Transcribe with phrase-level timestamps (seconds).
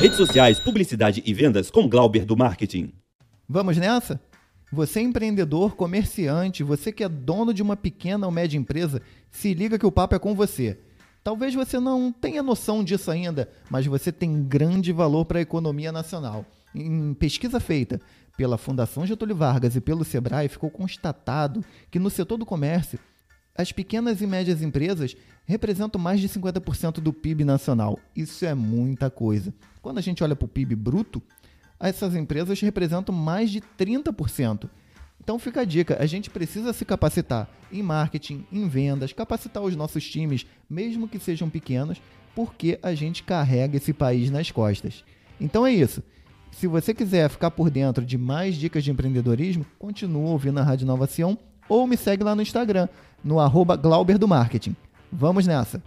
[0.00, 2.90] Redes sociais, publicidade e vendas com Glauber do Marketing.
[3.46, 4.18] Vamos nessa?
[4.72, 9.52] Você é empreendedor, comerciante, você que é dono de uma pequena ou média empresa, se
[9.52, 10.78] liga que o papo é com você.
[11.22, 15.92] Talvez você não tenha noção disso ainda, mas você tem grande valor para a economia
[15.92, 16.46] nacional.
[16.74, 18.00] Em pesquisa feita
[18.38, 22.98] pela Fundação Getúlio Vargas e pelo Sebrae, ficou constatado que no setor do comércio,
[23.60, 25.14] as pequenas e médias empresas
[25.44, 27.98] representam mais de 50% do PIB nacional.
[28.16, 29.52] Isso é muita coisa.
[29.82, 31.22] Quando a gente olha para o PIB bruto,
[31.78, 34.68] essas empresas representam mais de 30%.
[35.22, 39.76] Então fica a dica, a gente precisa se capacitar em marketing, em vendas, capacitar os
[39.76, 42.00] nossos times, mesmo que sejam pequenos,
[42.34, 45.04] porque a gente carrega esse país nas costas.
[45.38, 46.02] Então é isso.
[46.50, 50.86] Se você quiser ficar por dentro de mais dicas de empreendedorismo, continua ouvindo a Rádio
[50.86, 51.06] Nova
[51.70, 52.88] ou me segue lá no Instagram,
[53.24, 54.74] no arroba Glauber do Marketing.
[55.10, 55.80] Vamos nessa!